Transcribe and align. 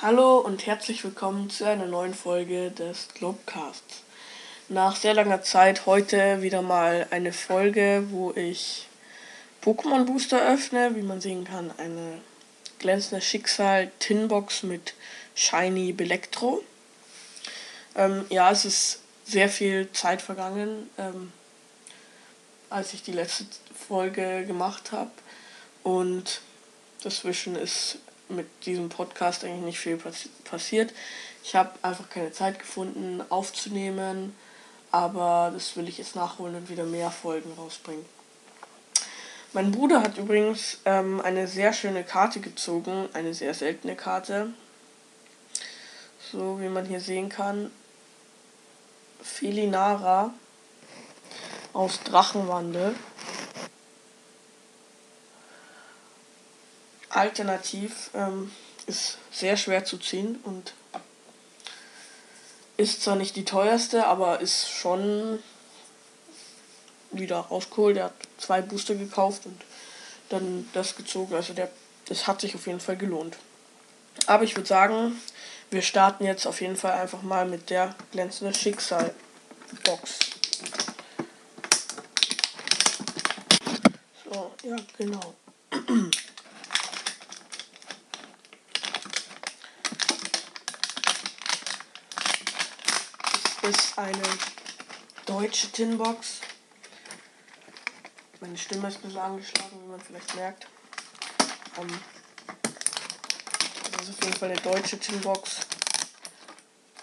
Hallo 0.00 0.38
und 0.38 0.64
herzlich 0.64 1.02
willkommen 1.02 1.50
zu 1.50 1.64
einer 1.64 1.86
neuen 1.86 2.14
Folge 2.14 2.70
des 2.70 3.08
Globecasts. 3.14 4.04
Nach 4.68 4.94
sehr 4.94 5.12
langer 5.12 5.42
Zeit 5.42 5.86
heute 5.86 6.40
wieder 6.40 6.62
mal 6.62 7.08
eine 7.10 7.32
Folge, 7.32 8.04
wo 8.10 8.30
ich 8.30 8.86
Pokémon 9.60 10.04
Booster 10.04 10.40
öffne. 10.40 10.94
Wie 10.94 11.02
man 11.02 11.20
sehen 11.20 11.42
kann, 11.42 11.72
eine 11.78 12.20
glänzende 12.78 13.20
Schicksal 13.20 13.90
Tinbox 13.98 14.62
mit 14.62 14.94
Shiny 15.34 15.92
Belektro. 15.92 16.62
Ähm, 17.96 18.24
ja, 18.28 18.52
es 18.52 18.64
ist 18.64 19.00
sehr 19.24 19.48
viel 19.48 19.90
Zeit 19.90 20.22
vergangen, 20.22 20.88
ähm, 20.96 21.32
als 22.70 22.94
ich 22.94 23.02
die 23.02 23.10
letzte 23.10 23.46
Folge 23.88 24.46
gemacht 24.46 24.92
habe. 24.92 25.10
Und 25.82 26.40
dazwischen 27.02 27.56
ist 27.56 27.98
mit 28.28 28.46
diesem 28.66 28.88
Podcast 28.88 29.44
eigentlich 29.44 29.64
nicht 29.64 29.80
viel 29.80 30.00
passiert. 30.44 30.92
Ich 31.42 31.54
habe 31.54 31.70
einfach 31.82 32.10
keine 32.10 32.32
Zeit 32.32 32.58
gefunden 32.58 33.22
aufzunehmen, 33.28 34.34
aber 34.90 35.50
das 35.52 35.76
will 35.76 35.88
ich 35.88 35.98
jetzt 35.98 36.16
nachholen 36.16 36.54
und 36.54 36.68
wieder 36.68 36.84
mehr 36.84 37.10
Folgen 37.10 37.52
rausbringen. 37.56 38.04
Mein 39.54 39.72
Bruder 39.72 40.02
hat 40.02 40.18
übrigens 40.18 40.78
ähm, 40.84 41.22
eine 41.22 41.48
sehr 41.48 41.72
schöne 41.72 42.04
Karte 42.04 42.40
gezogen, 42.40 43.08
eine 43.14 43.32
sehr 43.32 43.54
seltene 43.54 43.96
Karte. 43.96 44.48
So 46.30 46.60
wie 46.60 46.68
man 46.68 46.84
hier 46.84 47.00
sehen 47.00 47.30
kann. 47.30 47.70
Felinara 49.22 50.34
aus 51.72 52.00
Drachenwandel. 52.04 52.94
Alternativ 57.18 58.10
ähm, 58.14 58.50
ist 58.86 59.18
sehr 59.32 59.56
schwer 59.56 59.84
zu 59.84 59.98
ziehen 59.98 60.38
und 60.44 60.72
ist 62.76 63.02
zwar 63.02 63.16
nicht 63.16 63.34
die 63.34 63.44
teuerste, 63.44 64.06
aber 64.06 64.40
ist 64.40 64.70
schon 64.70 65.40
wieder 67.10 67.38
rausgeholt. 67.38 67.96
Der 67.96 68.04
hat 68.04 68.14
zwei 68.38 68.62
Booster 68.62 68.94
gekauft 68.94 69.46
und 69.46 69.60
dann 70.28 70.68
das 70.72 70.94
gezogen. 70.96 71.34
Also 71.34 71.54
der, 71.54 71.70
das 72.06 72.28
hat 72.28 72.40
sich 72.40 72.54
auf 72.54 72.66
jeden 72.66 72.80
Fall 72.80 72.96
gelohnt. 72.96 73.36
Aber 74.26 74.44
ich 74.44 74.56
würde 74.56 74.68
sagen, 74.68 75.20
wir 75.70 75.82
starten 75.82 76.24
jetzt 76.24 76.46
auf 76.46 76.60
jeden 76.60 76.76
Fall 76.76 76.92
einfach 76.92 77.22
mal 77.22 77.46
mit 77.46 77.68
der 77.70 77.96
glänzende 78.12 78.54
Schicksal 78.54 79.12
Box. 79.84 80.18
So, 84.24 84.52
ja, 84.62 84.76
genau. 84.96 85.34
ist 93.62 93.98
eine 93.98 94.22
deutsche 95.26 95.70
Tinbox. 95.70 96.40
Meine 98.40 98.56
Stimme 98.56 98.88
ist 98.88 98.96
ein 98.96 99.02
bisschen 99.02 99.18
angeschlagen, 99.18 99.80
wie 99.82 99.90
man 99.90 100.00
vielleicht 100.00 100.34
merkt. 100.36 100.66
Ähm, 101.78 102.00
das 103.92 104.08
ist 104.08 104.18
auf 104.18 104.24
jeden 104.24 104.36
Fall 104.38 104.50
eine 104.50 104.60
deutsche 104.60 104.98
Tinbox. 104.98 105.60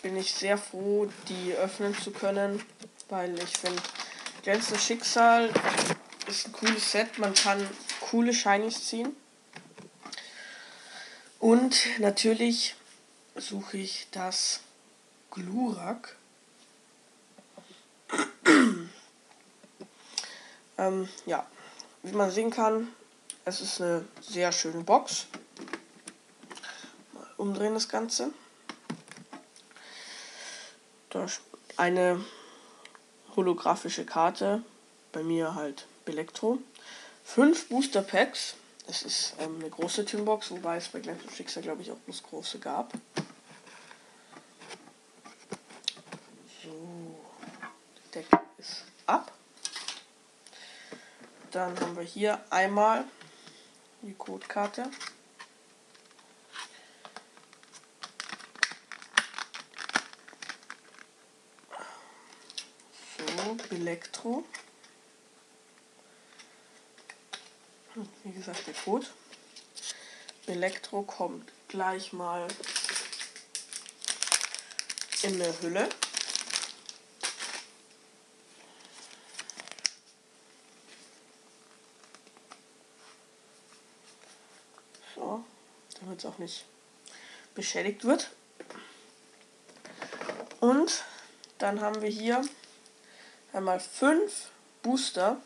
Bin 0.01 0.17
ich 0.17 0.33
sehr 0.33 0.57
froh, 0.57 1.09
die 1.27 1.53
öffnen 1.53 1.97
zu 1.97 2.11
können, 2.11 2.63
weil 3.09 3.37
ich 3.39 3.57
finde, 3.57 3.81
Glänzendes 4.43 4.85
Schicksal 4.85 5.49
ist 6.27 6.47
ein 6.47 6.51
cooles 6.51 6.91
Set. 6.91 7.17
Man 7.17 7.33
kann 7.33 7.67
coole 7.99 8.33
Shinies 8.33 8.85
ziehen. 8.85 9.15
Und 11.39 11.99
natürlich 11.99 12.75
suche 13.35 13.77
ich 13.77 14.07
das 14.11 14.59
Glurak. 15.31 16.15
Ähm, 20.77 21.09
ja, 21.25 21.45
wie 22.03 22.15
man 22.15 22.31
sehen 22.31 22.51
kann, 22.51 22.93
es 23.45 23.61
ist 23.61 23.81
eine 23.81 24.05
sehr 24.21 24.51
schöne 24.51 24.83
Box. 24.83 25.27
Mal 27.13 27.27
umdrehen 27.37 27.73
das 27.73 27.89
Ganze. 27.89 28.31
Da 31.09 31.25
eine 31.77 32.23
holographische 33.35 34.05
Karte, 34.05 34.63
bei 35.11 35.23
mir 35.23 35.55
halt 35.55 35.87
Elektro. 36.05 36.59
Fünf 37.23 37.69
Booster 37.69 38.01
Packs. 38.01 38.55
Das 38.87 39.01
ist 39.01 39.33
ähm, 39.39 39.55
eine 39.59 39.69
große 39.69 40.05
Tinbox, 40.05 40.51
wobei 40.51 40.77
es 40.77 40.89
bei 40.89 40.99
Glenn 40.99 41.19
Schicksal 41.35 41.63
glaube 41.63 41.81
ich 41.81 41.91
auch 41.91 41.97
bloß 41.97 42.23
große 42.23 42.59
gab. 42.59 42.93
Deckel 48.15 48.39
ist 48.57 48.85
ab. 49.05 49.31
Dann 51.51 51.79
haben 51.79 51.94
wir 51.94 51.94
hier 52.05 52.39
einmal 52.49 53.05
die 54.01 54.13
Codekarte. 54.13 54.89
So, 63.17 63.57
Elektro. 63.75 64.43
Wie 68.23 68.31
gesagt, 68.31 68.67
der 68.67 68.73
Code. 68.73 69.07
Elektro 70.47 71.01
kommt 71.01 71.51
gleich 71.67 72.13
mal 72.13 72.47
in 75.23 75.39
der 75.39 75.61
Hülle. 75.61 75.89
Damit 86.15 86.23
es 86.23 86.25
auch 86.25 86.37
nicht 86.37 86.65
beschädigt 87.53 88.05
wird. 88.05 88.31
Und 90.59 91.03
dann 91.57 91.81
haben 91.81 92.01
wir 92.01 92.09
hier 92.09 92.41
einmal 93.53 93.79
fünf 93.79 94.49
Booster 94.81 95.37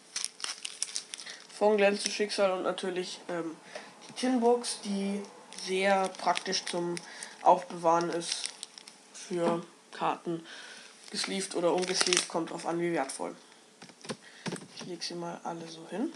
von 1.57 1.77
Glänz 1.77 2.03
zu 2.03 2.09
Schicksal 2.09 2.51
und 2.51 2.63
natürlich 2.63 3.19
ähm, 3.29 3.55
die 4.07 4.13
Tinbox, 4.13 4.79
die 4.83 5.21
sehr 5.65 6.07
praktisch 6.09 6.63
zum 6.65 6.95
Aufbewahren 7.41 8.09
ist 8.09 8.49
für 9.13 9.63
Karten. 9.91 10.45
Gesleeved 11.11 11.55
oder 11.55 11.73
ungesleeved, 11.73 12.27
kommt 12.27 12.51
drauf 12.51 12.67
an, 12.67 12.79
wie 12.79 12.93
wertvoll. 12.93 13.35
Ich 14.75 14.85
lege 14.85 15.03
sie 15.03 15.15
mal 15.15 15.39
alle 15.43 15.67
so 15.67 15.87
hin. 15.89 16.13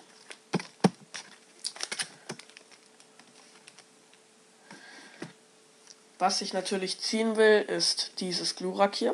Was 6.24 6.40
ich 6.40 6.54
natürlich 6.54 7.02
ziehen 7.02 7.36
will, 7.36 7.64
ist 7.64 8.22
dieses 8.22 8.56
Glurak 8.56 8.96
hier. 8.96 9.14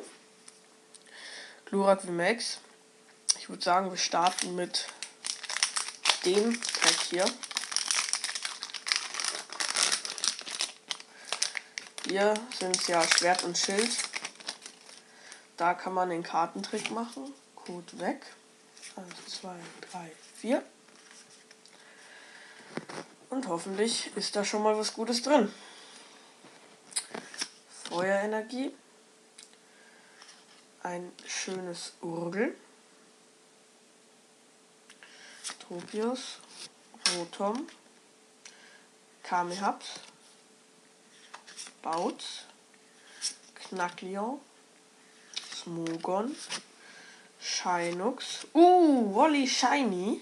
Glurak 1.66 2.04
VMAX. 2.04 2.60
Ich 3.40 3.50
würde 3.50 3.64
sagen, 3.64 3.90
wir 3.90 3.98
starten 3.98 4.54
mit 4.54 4.86
dem 6.24 6.54
Pack 6.62 7.02
hier. 7.10 7.26
Hier 12.08 12.36
sind 12.60 12.88
ja 12.88 13.02
Schwert 13.02 13.44
und 13.44 13.58
Schild. 13.58 13.90
Da 15.58 15.74
kann 15.74 15.96
man 15.96 16.12
den 16.12 16.22
Kartentrick 16.22 16.92
machen. 16.92 17.34
Code 17.56 18.00
weg. 18.00 18.22
1, 18.96 19.40
2, 19.42 19.56
3, 19.94 20.12
4. 20.42 20.64
Und 23.32 23.48
hoffentlich 23.48 24.16
ist 24.16 24.36
da 24.36 24.46
schon 24.46 24.62
mal 24.62 24.78
was 24.78 24.94
Gutes 24.94 25.24
drin. 25.24 25.52
Feuerenergie. 28.00 28.74
Ein 30.84 31.12
schönes 31.26 31.92
Urgel. 32.00 32.56
Tropius. 35.60 36.40
Rotom. 37.18 37.68
Kamehaps. 39.22 40.00
Bautz. 41.82 42.46
Knacklion. 43.56 44.40
Smogon. 45.54 46.34
Shinux. 47.42 48.48
Uh, 48.54 49.14
Wally 49.14 49.46
Shiny. 49.46 50.22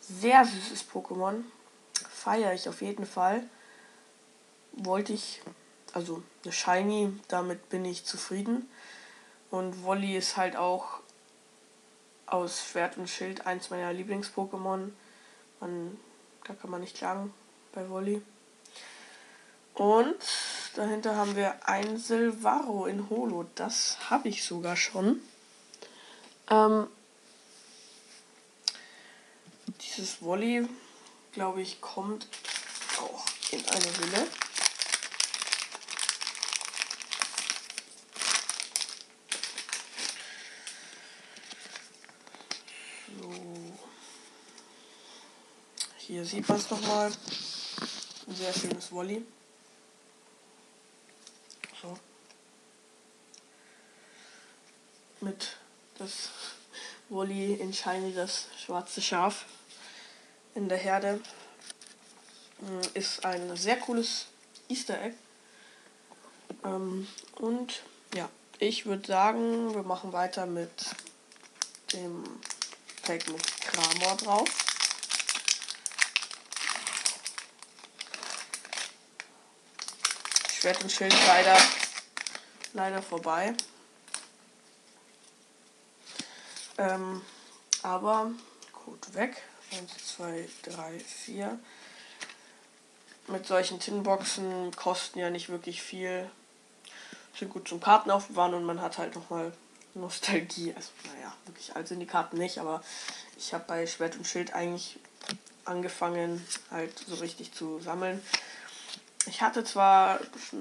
Sehr 0.00 0.42
süßes 0.46 0.86
Pokémon. 0.90 1.44
Feiere 2.08 2.54
ich 2.54 2.66
auf 2.66 2.80
jeden 2.80 3.04
Fall. 3.04 3.42
Wollte 4.72 5.12
ich 5.12 5.42
also 5.96 6.22
eine 6.44 6.52
Shiny, 6.52 7.10
damit 7.28 7.70
bin 7.70 7.86
ich 7.86 8.04
zufrieden. 8.04 8.68
Und 9.50 9.82
Wolli 9.82 10.14
ist 10.14 10.36
halt 10.36 10.54
auch 10.54 11.00
aus 12.26 12.62
Schwert 12.66 12.98
und 12.98 13.08
Schild 13.08 13.46
eins 13.46 13.70
meiner 13.70 13.94
Lieblings-Pokémon. 13.94 14.90
Da 15.60 16.54
kann 16.54 16.70
man 16.70 16.82
nicht 16.82 16.98
klagen 16.98 17.32
bei 17.72 17.88
Wolli. 17.88 18.20
Und 19.72 20.18
dahinter 20.74 21.16
haben 21.16 21.34
wir 21.34 21.66
ein 21.66 21.96
Silvaro 21.96 22.84
in 22.84 23.08
Holo. 23.08 23.46
Das 23.54 23.96
habe 24.10 24.28
ich 24.28 24.44
sogar 24.44 24.76
schon. 24.76 25.22
Ähm, 26.50 26.88
dieses 29.80 30.20
Volley, 30.20 30.68
glaube 31.32 31.62
ich, 31.62 31.80
kommt 31.80 32.28
auch 33.00 33.24
in 33.50 33.66
eine 33.66 33.98
Hülle. 33.98 34.26
Hier 46.06 46.24
sieht 46.24 46.48
man 46.48 46.56
es 46.56 46.70
nochmal. 46.70 47.10
Ein 48.28 48.36
sehr 48.36 48.52
schönes 48.52 48.92
Volley. 48.92 49.24
So. 51.82 51.98
Mit 55.20 55.56
das 55.98 56.30
Volley 57.08 57.54
in 57.54 57.72
Shiny, 57.72 58.14
das 58.14 58.46
schwarze 58.56 59.02
Schaf 59.02 59.46
in 60.54 60.68
der 60.68 60.78
Herde. 60.78 61.20
Mm, 62.60 62.80
ist 62.94 63.24
ein 63.24 63.56
sehr 63.56 63.80
cooles 63.80 64.26
Easter 64.68 65.02
Egg. 65.02 65.16
Ähm, 66.64 67.08
und 67.40 67.82
ja, 68.14 68.30
ich 68.60 68.86
würde 68.86 69.08
sagen, 69.08 69.74
wir 69.74 69.82
machen 69.82 70.12
weiter 70.12 70.46
mit 70.46 70.70
dem 71.92 72.22
Pack 73.02 73.28
mit 73.28 73.42
Kramor 73.60 74.16
drauf. 74.18 74.65
Schwert 80.58 80.82
und 80.82 80.90
Schild 80.90 81.14
leider, 81.26 81.58
leider 82.72 83.02
vorbei. 83.02 83.52
Ähm, 86.78 87.20
aber 87.82 88.30
gut, 88.72 89.14
weg. 89.14 89.42
1, 89.72 90.16
2, 90.16 90.48
3, 90.62 90.98
4. 90.98 91.58
Mit 93.26 93.46
solchen 93.46 93.80
Tinboxen 93.80 94.74
kosten 94.74 95.18
ja 95.18 95.28
nicht 95.28 95.50
wirklich 95.50 95.82
viel. 95.82 96.30
Sind 97.38 97.52
gut 97.52 97.68
zum 97.68 97.80
Karten 97.80 98.10
aufbewahren 98.10 98.54
und 98.54 98.64
man 98.64 98.80
hat 98.80 98.96
halt 98.96 99.14
nochmal 99.14 99.52
Nostalgie. 99.92 100.72
Also, 100.74 100.88
naja, 101.04 101.34
wirklich 101.44 101.76
alt 101.76 101.86
sind 101.88 102.00
die 102.00 102.06
Karten 102.06 102.38
nicht, 102.38 102.58
aber 102.58 102.82
ich 103.36 103.52
habe 103.52 103.64
bei 103.68 103.86
Schwert 103.86 104.16
und 104.16 104.26
Schild 104.26 104.54
eigentlich 104.54 104.98
angefangen, 105.66 106.46
halt 106.70 106.98
so 107.06 107.16
richtig 107.16 107.52
zu 107.52 107.78
sammeln. 107.80 108.22
Ich 109.26 109.42
hatte 109.42 109.64
zwar 109.64 110.20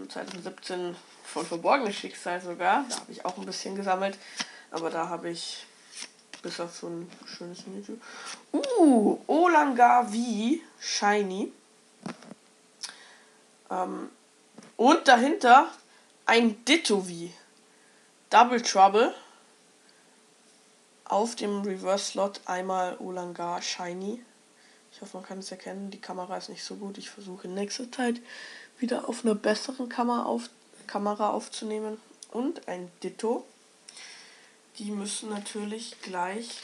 2017 0.10 0.96
von 1.24 1.46
Verborgenes 1.46 1.96
Schicksal 1.96 2.42
sogar, 2.42 2.86
da 2.90 2.96
habe 2.96 3.12
ich 3.12 3.24
auch 3.24 3.38
ein 3.38 3.46
bisschen 3.46 3.76
gesammelt, 3.76 4.18
aber 4.72 4.90
da 4.90 5.08
habe 5.10 5.30
ich 5.30 5.66
bis 6.42 6.60
auf 6.60 6.76
so 6.76 6.88
ein 6.88 7.12
schönes 7.26 7.66
Miniatur. 7.66 7.98
Uh, 8.54 9.20
Olanga 9.28 10.04
V 10.04 10.60
Shiny. 10.80 11.52
Ähm, 13.70 14.10
und 14.78 15.08
dahinter 15.08 15.70
ein 16.26 16.64
Ditto 16.66 17.02
V. 17.02 17.30
Double 18.30 18.62
Trouble. 18.62 19.14
Auf 21.06 21.36
dem 21.36 21.62
Reverse 21.62 22.12
Slot 22.12 22.42
einmal 22.46 22.98
Olanga 23.00 23.62
Shiny. 23.62 24.24
Ich 24.95 25.01
hoffe, 25.01 25.18
man 25.18 25.25
kann 25.25 25.39
es 25.39 25.51
erkennen. 25.51 25.92
Die 25.92 26.00
Kamera 26.00 26.38
ist 26.38 26.47
nicht 26.47 26.63
so 26.63 26.77
gut. 26.77 26.97
Ich 26.97 27.09
versuche 27.09 27.47
in 27.47 27.53
nächster 27.53 27.92
Zeit 27.92 28.21
wieder 28.80 29.09
auf 29.09 29.25
einer 29.25 29.36
besseren 29.36 29.89
Kamera, 29.89 30.24
auf, 30.24 30.50
Kamera 30.88 31.31
aufzunehmen. 31.31 32.00
Und 32.31 32.69
ein 32.69 32.89
Ditto. 33.03 33.45
Die 34.77 34.92
müssen 34.92 35.30
natürlich 35.30 36.00
gleich 36.01 36.62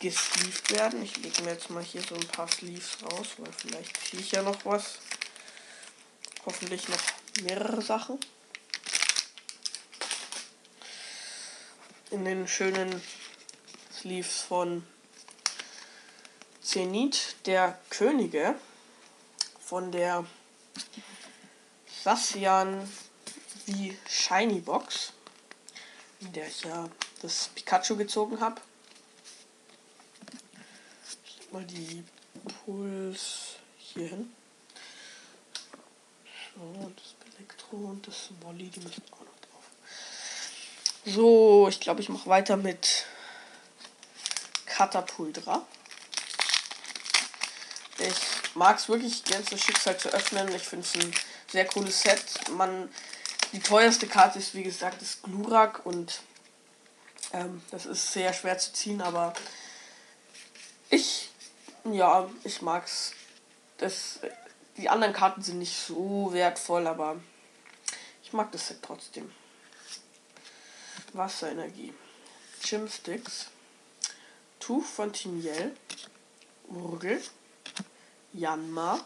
gesleeved 0.00 0.72
werden. 0.72 1.02
Ich 1.04 1.18
lege 1.18 1.42
mir 1.42 1.52
jetzt 1.52 1.70
mal 1.70 1.84
hier 1.84 2.02
so 2.02 2.16
ein 2.16 2.26
paar 2.26 2.48
Sleeves 2.48 2.98
raus, 3.04 3.28
weil 3.38 3.52
vielleicht 3.52 3.94
kriege 3.94 4.22
ich 4.24 4.32
ja 4.32 4.42
noch 4.42 4.64
was. 4.64 4.98
Hoffentlich 6.44 6.88
noch 6.88 7.44
mehrere 7.44 7.80
Sachen. 7.80 8.18
In 12.10 12.24
den 12.24 12.48
schönen 12.48 13.00
Sleeves 13.92 14.40
von 14.40 14.84
Zenit 16.70 17.34
der 17.46 17.76
Könige 17.90 18.54
von 19.60 19.90
der 19.90 20.24
Sassian 22.04 22.88
wie 23.66 23.98
Shiny 24.08 24.60
Box, 24.60 25.12
in 26.20 26.32
der 26.32 26.46
ich 26.46 26.62
ja 26.62 26.88
das 27.22 27.50
Pikachu 27.56 27.96
gezogen 27.96 28.38
habe. 28.38 28.60
Mal 31.50 31.64
die 31.64 32.04
Puls 32.64 33.56
hier 33.76 34.06
hin. 34.06 34.32
So, 36.54 36.92
das 36.94 37.34
Elektro 37.34 37.76
und 37.78 38.06
das 38.06 38.28
Volley, 38.42 38.68
die 38.68 38.78
müssen 38.78 39.02
auch 39.10 39.18
noch 39.18 39.40
drauf. 39.40 39.64
So, 41.04 41.66
ich 41.68 41.80
glaube, 41.80 42.00
ich 42.00 42.08
mache 42.08 42.28
weiter 42.28 42.56
mit 42.56 43.06
Katapultra. 44.66 45.66
Ich 48.00 48.56
mag 48.56 48.78
es 48.78 48.88
wirklich, 48.88 49.22
das 49.24 49.60
Schicksal 49.60 49.98
zu 49.98 50.08
öffnen. 50.08 50.48
Ich 50.54 50.62
finde 50.62 50.86
es 50.86 50.94
ein 50.94 51.12
sehr 51.48 51.66
cooles 51.66 52.00
Set. 52.00 52.48
Man, 52.50 52.88
die 53.52 53.60
teuerste 53.60 54.06
Karte 54.06 54.38
ist, 54.38 54.54
wie 54.54 54.62
gesagt, 54.62 55.02
das 55.02 55.20
Glurak 55.22 55.84
und 55.84 56.20
ähm, 57.32 57.62
das 57.70 57.86
ist 57.86 58.12
sehr 58.12 58.32
schwer 58.32 58.58
zu 58.58 58.72
ziehen, 58.72 59.02
aber 59.02 59.34
ich, 60.88 61.30
ja, 61.84 62.28
ich 62.42 62.62
mag's. 62.62 63.12
Das, 63.78 64.20
die 64.76 64.88
anderen 64.88 65.14
Karten 65.14 65.42
sind 65.42 65.58
nicht 65.58 65.76
so 65.76 66.32
wertvoll, 66.32 66.86
aber 66.86 67.16
ich 68.22 68.32
mag 68.32 68.50
das 68.52 68.68
Set 68.68 68.80
trotzdem. 68.82 69.30
Wasserenergie. 71.12 71.92
Chimsticks. 72.62 73.46
Tuch 74.58 74.84
von 74.84 75.12
Timiel. 75.12 75.76
Urgel. 76.68 77.20
Janma, 78.32 79.04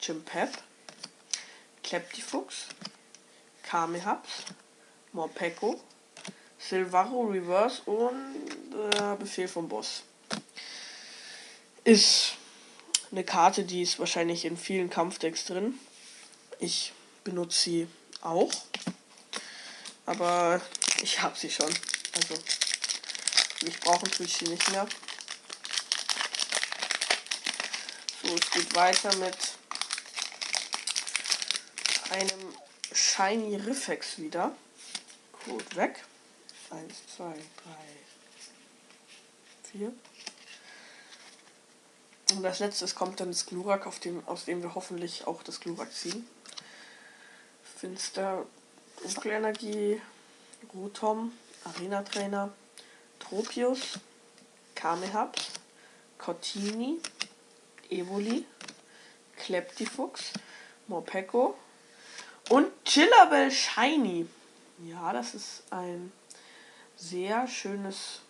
Chimpep, 0.00 0.50
Kleptifuchs, 1.82 2.66
Kamehaps, 3.62 4.44
Morpeko, 5.12 5.80
Silvaro 6.58 7.22
Reverse 7.22 7.82
und 7.82 8.72
äh, 8.94 9.16
Befehl 9.16 9.48
vom 9.48 9.68
Boss. 9.68 10.02
Ist 11.84 12.34
eine 13.12 13.22
Karte, 13.24 13.62
die 13.64 13.82
ist 13.82 13.98
wahrscheinlich 13.98 14.44
in 14.44 14.56
vielen 14.56 14.90
Kampfdecks 14.90 15.44
drin. 15.44 15.78
Ich 16.58 16.92
benutze 17.22 17.60
sie 17.60 17.88
auch. 18.22 18.50
Aber 20.06 20.60
ich 21.02 21.22
habe 21.22 21.38
sie 21.38 21.50
schon. 21.50 21.72
Also, 22.14 22.34
ich 23.62 23.78
brauche 23.80 24.08
tue 24.10 24.26
ich 24.26 24.36
sie 24.36 24.46
nicht 24.46 24.70
mehr. 24.70 24.86
So, 28.22 28.25
es 28.36 28.50
geht 28.50 28.74
weiter 28.74 29.14
mit 29.16 29.36
einem 32.10 32.54
Shiny 32.92 33.56
Riffex 33.56 34.18
wieder. 34.18 34.54
Gut, 35.44 35.76
weg. 35.76 36.04
Eins, 36.70 36.94
zwei, 37.14 37.32
drei, 37.32 37.86
vier. 39.70 39.92
Und 42.32 42.44
als 42.44 42.58
letztes 42.58 42.94
kommt 42.94 43.20
dann 43.20 43.28
das 43.28 43.46
Glurak, 43.46 43.86
auf 43.86 44.00
dem, 44.00 44.26
aus 44.26 44.44
dem 44.44 44.62
wir 44.62 44.74
hoffentlich 44.74 45.26
auch 45.26 45.42
das 45.42 45.60
Glurak 45.60 45.92
ziehen. 45.92 46.28
Finster, 47.78 48.44
Dunkelenergie, 49.02 50.00
Rotom, 50.74 51.32
Arena 51.64 52.02
Trainer, 52.02 52.52
Tropius, 53.20 53.98
Kamehaps, 54.74 55.50
Cortini, 56.18 57.00
Evoli, 57.90 58.44
Kleptifux, 59.36 60.32
Morpeko 60.88 61.56
und 62.48 62.66
Chillabel 62.84 63.50
Shiny. 63.50 64.26
Ja, 64.84 65.12
das 65.12 65.34
ist 65.34 65.62
ein 65.70 66.12
sehr 66.96 67.46
schönes 67.48 68.20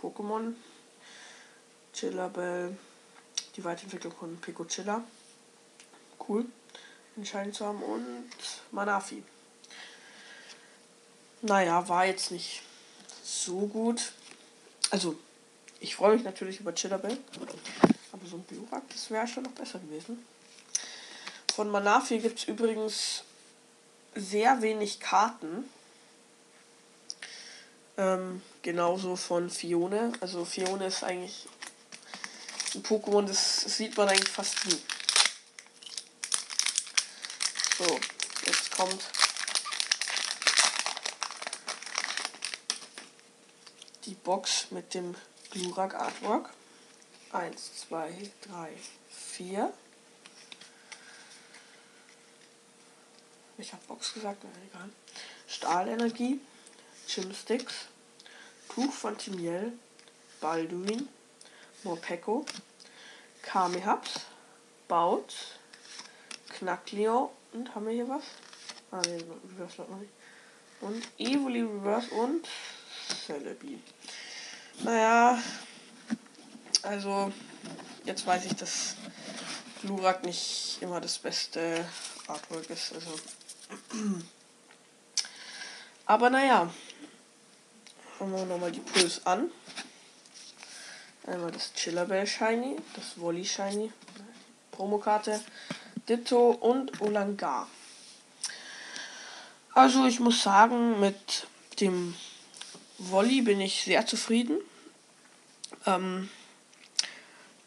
Pokémon. 0.00 0.54
Chillabel, 1.92 2.76
die 3.56 3.64
Weiterentwicklung 3.64 4.12
von 4.14 4.36
Pico 4.40 4.64
Chilla. 4.64 5.02
Cool, 6.28 6.44
den 7.16 7.24
Shiny 7.24 7.52
zu 7.52 7.66
haben. 7.66 7.82
Und 7.82 8.30
Manafi. 8.70 9.22
Naja, 11.42 11.88
war 11.88 12.06
jetzt 12.06 12.30
nicht 12.30 12.62
so 13.22 13.66
gut. 13.66 14.12
Also, 14.90 15.16
ich 15.80 15.94
freue 15.94 16.14
mich 16.14 16.24
natürlich 16.24 16.60
über 16.60 16.74
Chillabel. 16.74 17.16
Aber 18.18 18.28
so 18.28 18.36
ein 18.36 18.42
Biorak, 18.42 18.82
das 18.88 19.10
wäre 19.10 19.28
schon 19.28 19.44
noch 19.44 19.52
besser 19.52 19.78
gewesen. 19.78 20.26
Von 21.54 21.70
Manafi 21.70 22.18
gibt 22.18 22.40
es 22.40 22.48
übrigens 22.48 23.22
sehr 24.16 24.60
wenig 24.60 24.98
Karten. 24.98 25.70
Ähm, 27.96 28.42
genauso 28.62 29.14
von 29.14 29.50
Fione. 29.50 30.12
Also 30.20 30.44
Fione 30.44 30.86
ist 30.86 31.04
eigentlich 31.04 31.46
ein 32.74 32.82
Pokémon, 32.82 33.24
das, 33.24 33.60
das 33.62 33.76
sieht 33.76 33.96
man 33.96 34.08
eigentlich 34.08 34.28
fast 34.28 34.66
nie. 34.66 34.80
So, 37.78 38.00
jetzt 38.46 38.70
kommt 38.72 39.04
die 44.06 44.14
Box 44.14 44.72
mit 44.72 44.94
dem 44.94 45.14
Glurak 45.50 45.94
Artwork. 45.94 46.57
1, 47.32 47.80
2, 47.88 48.30
3, 48.48 48.70
4. 49.10 49.72
Ich 53.58 53.72
habe 53.72 53.82
Box 53.86 54.14
gesagt, 54.14 54.44
nein, 54.44 54.52
egal. 54.70 54.88
Stahlenergie, 55.46 56.40
Chimsticks, 57.06 57.86
Tuch 58.68 58.92
von 58.92 59.18
Timiel, 59.18 59.72
Balduin, 60.40 61.08
Morpeko, 61.82 62.46
Kamehaps, 63.42 64.20
Baut, 64.86 65.34
Knackleo 66.50 67.32
und 67.52 67.74
haben 67.74 67.86
wir 67.86 67.92
hier 67.92 68.08
was? 68.08 68.22
Ah 68.90 69.02
ne, 69.02 69.22
Reverse 69.52 69.82
noch 69.82 69.98
nicht. 69.98 70.12
Und 70.80 71.02
Evoli 71.18 71.62
Reverse 71.62 72.10
und 72.14 72.48
Celebi. 73.26 73.82
Naja, 74.80 75.42
also 76.88 77.30
jetzt 78.04 78.26
weiß 78.26 78.46
ich, 78.46 78.54
dass 78.54 78.96
Glurak 79.82 80.24
nicht 80.24 80.78
immer 80.80 81.00
das 81.00 81.18
beste 81.18 81.84
Artwork 82.26 82.68
ist. 82.70 82.94
Also. 82.94 83.10
Aber 86.06 86.30
naja. 86.30 86.70
Schauen 88.16 88.32
wir 88.32 88.44
nochmal 88.46 88.72
die 88.72 88.80
Puls 88.80 89.24
an. 89.26 89.50
Einmal 91.26 91.52
das 91.52 91.72
Chillerbell 91.74 92.26
Shiny, 92.26 92.76
das 92.96 93.20
Wolly 93.20 93.44
Shiny, 93.44 93.92
Promokarte, 94.72 95.40
Ditto 96.08 96.50
und 96.50 97.00
Olangar. 97.02 97.68
Also 99.74 100.06
ich 100.06 100.20
muss 100.20 100.42
sagen, 100.42 100.98
mit 100.98 101.46
dem 101.80 102.16
Wolly 102.96 103.42
bin 103.42 103.60
ich 103.60 103.84
sehr 103.84 104.06
zufrieden. 104.06 104.58
Ähm, 105.86 106.28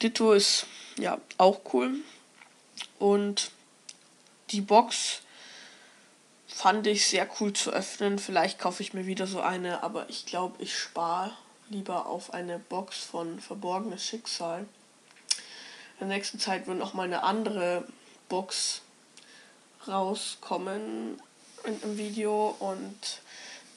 Ditto 0.01 0.33
ist 0.33 0.65
ja 0.97 1.19
auch 1.37 1.61
cool. 1.73 1.95
Und 2.99 3.51
die 4.51 4.61
Box 4.61 5.21
fand 6.47 6.85
ich 6.87 7.07
sehr 7.07 7.27
cool 7.39 7.53
zu 7.53 7.71
öffnen. 7.71 8.19
Vielleicht 8.19 8.59
kaufe 8.59 8.83
ich 8.83 8.93
mir 8.93 9.05
wieder 9.05 9.27
so 9.27 9.41
eine, 9.41 9.83
aber 9.83 10.09
ich 10.09 10.25
glaube, 10.25 10.61
ich 10.61 10.77
spare 10.77 11.31
lieber 11.69 12.05
auf 12.07 12.33
eine 12.33 12.59
Box 12.59 12.99
von 12.99 13.39
Verborgenes 13.39 14.03
Schicksal. 14.03 14.65
In 15.99 16.07
der 16.07 16.17
nächsten 16.17 16.39
Zeit 16.39 16.67
wird 16.67 16.77
noch 16.77 16.93
mal 16.93 17.03
eine 17.03 17.23
andere 17.23 17.87
Box 18.27 18.81
rauskommen 19.87 21.21
in, 21.63 21.81
im 21.81 21.97
Video 21.97 22.55
und 22.59 23.21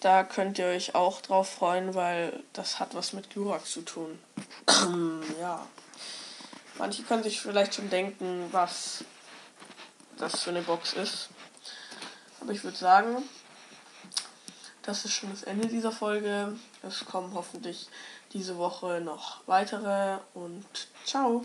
da 0.00 0.22
könnt 0.22 0.58
ihr 0.58 0.66
euch 0.66 0.94
auch 0.94 1.22
drauf 1.22 1.48
freuen, 1.48 1.94
weil 1.94 2.42
das 2.52 2.78
hat 2.78 2.94
was 2.94 3.12
mit 3.12 3.30
Glurak 3.30 3.66
zu 3.66 3.82
tun. 3.82 4.18
ja. 5.40 5.66
Manche 6.78 7.02
können 7.02 7.22
sich 7.22 7.40
vielleicht 7.40 7.74
schon 7.74 7.88
denken, 7.88 8.48
was 8.50 9.04
das 10.16 10.42
für 10.42 10.50
eine 10.50 10.62
Box 10.62 10.92
ist. 10.94 11.28
Aber 12.40 12.52
ich 12.52 12.64
würde 12.64 12.76
sagen, 12.76 13.22
das 14.82 15.04
ist 15.04 15.12
schon 15.12 15.30
das 15.30 15.44
Ende 15.44 15.68
dieser 15.68 15.92
Folge. 15.92 16.56
Es 16.82 17.04
kommen 17.04 17.32
hoffentlich 17.34 17.88
diese 18.32 18.58
Woche 18.58 19.00
noch 19.00 19.46
weitere 19.46 20.18
und 20.34 20.66
ciao. 21.04 21.44